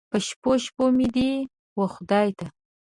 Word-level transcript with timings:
په 0.09 0.17
شپو، 0.27 0.51
شپو 0.63 0.85
مې 0.97 1.07
دې 1.15 1.31
و 1.77 1.81
خدای 1.93 2.29
ته 2.37 2.45